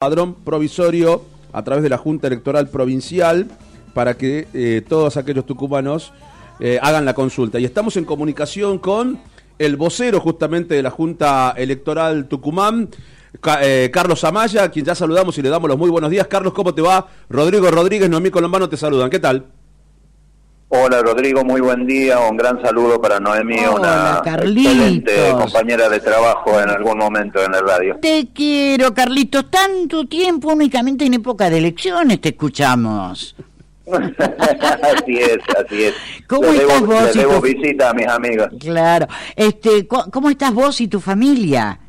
[0.00, 1.22] padrón provisorio
[1.52, 3.48] a través de la Junta Electoral Provincial
[3.92, 6.14] para que eh, todos aquellos tucumanos
[6.58, 7.60] eh, hagan la consulta.
[7.60, 9.20] Y estamos en comunicación con
[9.58, 12.88] el vocero justamente de la Junta Electoral Tucumán,
[13.60, 16.26] eh, Carlos Amaya, a quien ya saludamos y le damos los muy buenos días.
[16.28, 17.06] Carlos, ¿cómo te va?
[17.28, 19.10] Rodrigo Rodríguez, Noemí Colombano te saludan.
[19.10, 19.44] ¿Qué tal?
[20.72, 26.60] Hola Rodrigo, muy buen día, un gran saludo para Noemí, una excelente compañera de trabajo
[26.60, 27.98] en algún momento en el radio.
[28.00, 33.34] Te quiero, Carlitos, tanto tiempo únicamente en época de elecciones te escuchamos.
[33.84, 35.94] así es, así es.
[36.28, 37.16] ¿Cómo estás vos?
[37.16, 38.50] Le debo visita a mis amigas.
[38.60, 39.08] Claro.
[39.34, 41.80] Este, ¿Cómo estás vos y tu familia?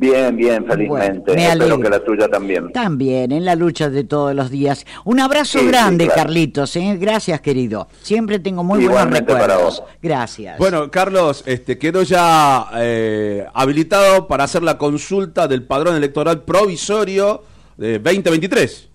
[0.00, 1.34] Bien, bien, felizmente.
[1.36, 2.72] Espero que la tuya también.
[2.72, 4.86] También, en la lucha de todos los días.
[5.04, 6.74] Un abrazo grande, Carlitos.
[6.76, 6.96] ¿eh?
[6.98, 7.86] Gracias, querido.
[8.00, 9.82] Siempre tengo muy buenos recuerdos.
[10.00, 10.56] Gracias.
[10.56, 17.42] Bueno, Carlos, este, quedó ya eh, habilitado para hacer la consulta del padrón electoral provisorio
[17.76, 18.88] de 2023.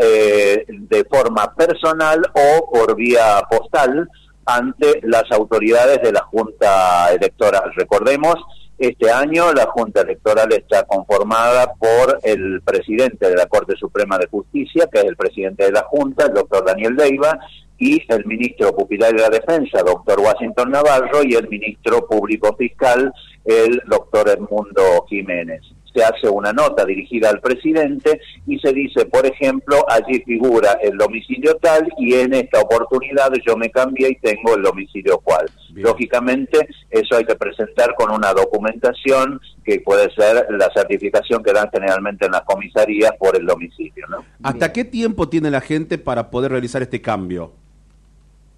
[0.01, 4.09] eh, de forma personal o por vía postal
[4.43, 7.71] ante las autoridades de la Junta Electoral.
[7.75, 8.37] Recordemos,
[8.79, 14.25] este año la Junta Electoral está conformada por el presidente de la Corte Suprema de
[14.25, 17.37] Justicia, que es el presidente de la Junta, el doctor Daniel Leiva,
[17.77, 23.13] y el ministro pupilar de la Defensa, doctor Washington Navarro, y el ministro público fiscal,
[23.45, 25.61] el doctor Edmundo Jiménez
[25.93, 30.97] se hace una nota dirigida al presidente y se dice, por ejemplo, allí figura el
[30.97, 35.49] domicilio tal y en esta oportunidad yo me cambié y tengo el domicilio cual.
[35.73, 41.69] Lógicamente, eso hay que presentar con una documentación que puede ser la certificación que dan
[41.71, 44.07] generalmente en las comisarías por el domicilio.
[44.07, 44.23] ¿no?
[44.43, 47.53] ¿Hasta qué tiempo tiene la gente para poder realizar este cambio?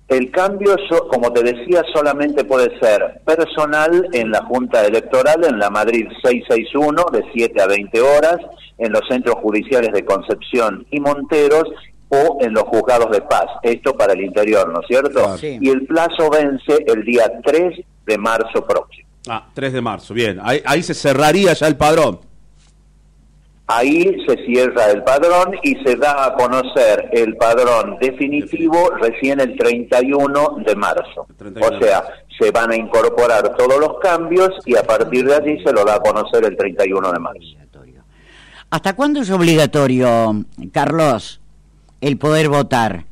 [0.09, 0.75] El cambio,
[1.09, 7.06] como te decía, solamente puede ser personal en la Junta Electoral, en la Madrid 661,
[7.14, 8.38] de 7 a 20 horas,
[8.80, 11.66] en los centros judiciales de Concepción y Monteros,
[12.09, 13.46] o en los juzgados de paz.
[13.62, 15.36] Esto para el interior, ¿no es cierto?
[15.44, 19.08] Y el plazo vence el día 3 de marzo próximo.
[19.28, 20.40] Ah, 3 de marzo, bien.
[20.42, 22.19] Ahí, ahí se cerraría ya el padrón.
[23.72, 29.56] Ahí se cierra el padrón y se da a conocer el padrón definitivo recién el
[29.56, 31.28] 31 de marzo.
[31.62, 32.03] O sea,
[32.40, 35.97] se van a incorporar todos los cambios y a partir de allí se lo da
[35.97, 37.46] a conocer el 31 de marzo.
[38.72, 41.40] ¿Hasta cuándo es obligatorio, Carlos,
[42.01, 43.06] el poder votar?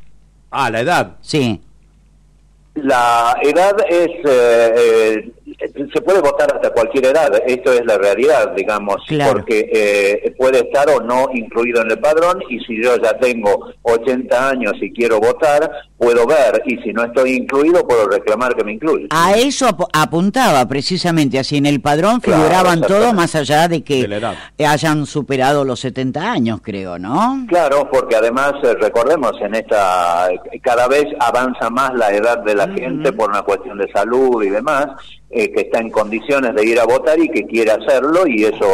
[0.50, 1.18] Ah, la edad.
[1.22, 1.62] Sí.
[2.74, 8.52] La edad es eh, eh se puede votar hasta cualquier edad, esto es la realidad,
[8.56, 8.98] digamos,
[9.32, 13.74] porque eh, puede estar o no incluido en el padrón y si yo ya tengo
[13.82, 18.64] 80 años y quiero votar, puedo ver y si no estoy incluido puedo reclamar que
[18.64, 19.08] me incluya.
[19.10, 24.08] A eso apuntaba precisamente, así en el padrón figuraban todos más allá de que
[24.60, 27.46] hayan superado los 70 años, creo, ¿no?
[27.48, 30.30] Claro, porque además eh, recordemos en esta
[30.62, 34.50] cada vez avanza más la edad de la gente por una cuestión de salud y
[34.50, 34.88] demás
[35.30, 38.66] eh, que está en condiciones de ir a votar y que quiere hacerlo y eso,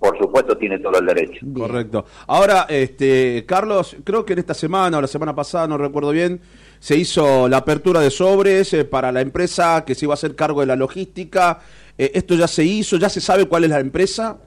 [0.00, 1.44] por supuesto, tiene todo el derecho.
[1.54, 2.06] Correcto.
[2.26, 6.40] Ahora, este, Carlos, creo que en esta semana o la semana pasada, no recuerdo bien,
[6.80, 10.34] se hizo la apertura de sobres eh, para la empresa que se iba a hacer
[10.34, 11.60] cargo de la logística.
[11.98, 12.96] Eh, ¿Esto ya se hizo?
[12.96, 14.38] ¿Ya se sabe cuál es la empresa?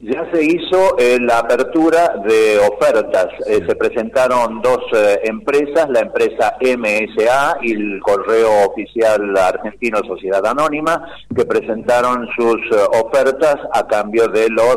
[0.00, 3.26] Ya se hizo eh, la apertura de ofertas.
[3.48, 10.46] Eh, se presentaron dos eh, empresas, la empresa MSA y el Correo Oficial Argentino Sociedad
[10.46, 12.60] Anónima, que presentaron sus
[12.92, 14.76] ofertas a cambio de los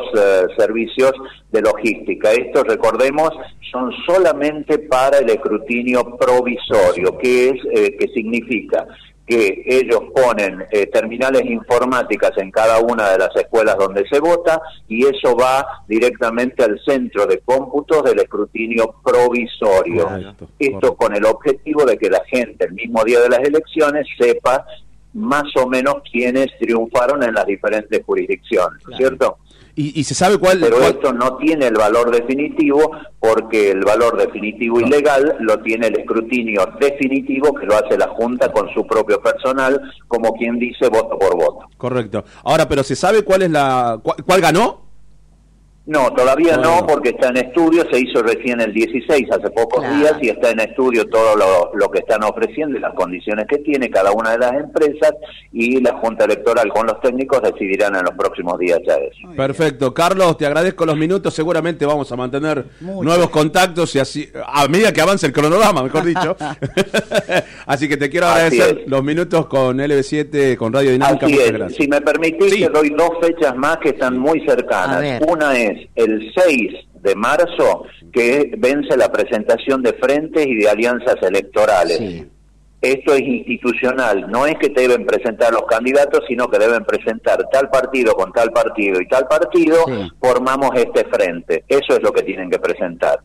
[0.57, 1.12] servicios
[1.51, 2.31] de logística.
[2.31, 3.30] Estos, recordemos,
[3.72, 7.62] son solamente para el escrutinio provisorio, que es,
[8.00, 8.88] que significa
[9.25, 14.62] que ellos ponen eh, terminales informáticas en cada una de las escuelas donde se vota
[14.88, 20.09] y eso va directamente al centro de cómputos del escrutinio provisorio.
[20.59, 24.65] Esto con el objetivo de que la gente el mismo día de las elecciones sepa
[25.13, 29.38] más o menos quiénes triunfaron en las diferentes jurisdicciones, ¿cierto?
[29.74, 30.60] ¿Y, se sabe cuál?
[30.60, 35.88] Pero esto no tiene el valor definitivo porque el valor definitivo y legal lo tiene
[35.88, 40.90] el escrutinio definitivo que lo hace la Junta con su propio personal, como quien dice
[40.90, 41.69] voto por voto.
[41.78, 42.25] Correcto.
[42.44, 44.00] Ahora, pero ¿se sabe cuál es la...
[44.04, 44.81] cuál ganó?
[45.92, 50.14] No, todavía no, porque está en estudio, se hizo recién el 16, hace pocos días,
[50.22, 54.14] y está en estudio todo lo, que están ofreciendo y las condiciones que tiene cada
[54.14, 55.12] una de las empresas,
[55.52, 59.36] y la Junta Electoral con los técnicos decidirán en los próximos días ya eso.
[59.36, 59.94] Perfecto.
[59.94, 64.94] Carlos, te agradezco los minutos, seguramente vamos a mantener nuevos contactos y así, a medida
[64.94, 66.38] que avance el cronograma, mejor dicho.
[67.66, 71.28] así que te quiero agradecer los minutos con LB7, con Radio Dinámica.
[71.68, 75.22] Si me permitís, te doy dos fechas más que están muy cercanas.
[75.28, 81.16] Una es el 6 de marzo que vence la presentación de frentes y de alianzas
[81.22, 82.25] electorales.
[82.81, 87.69] Esto es institucional, no es que deben presentar los candidatos, sino que deben presentar tal
[87.69, 89.86] partido con tal partido y tal partido,
[90.19, 91.63] formamos este frente.
[91.68, 93.19] Eso es lo que tienen que presentar.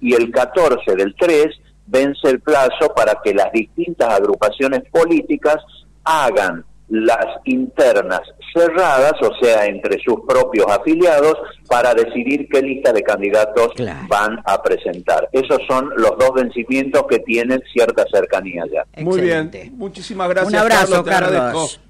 [0.00, 1.46] Y el 14 del 3
[1.86, 5.56] vence el plazo para que las distintas agrupaciones políticas
[6.04, 8.20] hagan las internas
[8.54, 13.72] cerradas, o sea, entre sus propios afiliados, para decidir qué lista de candidatos
[14.08, 15.26] van a presentar.
[15.32, 18.84] Esos son los dos vencimientos que tienen cierta cercanía ya.
[19.02, 20.52] Muy bien, muchísimas gracias.
[20.52, 21.80] Un abrazo, Carlos.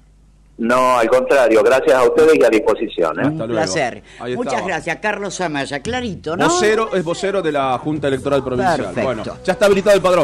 [0.55, 3.19] No, al contrario, gracias a ustedes y a disposición.
[3.19, 3.27] ¿eh?
[3.27, 4.03] Un placer.
[4.35, 5.81] Muchas gracias, Carlos Amaya.
[5.81, 6.45] Clarito, ¿no?
[6.45, 8.93] Vocero, es vocero de la Junta Electoral Provincial.
[9.03, 10.21] Bueno, ya está habilitado el padrón.